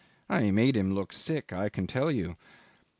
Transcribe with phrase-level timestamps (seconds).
[0.31, 2.35] I made him look sick, I can tell you.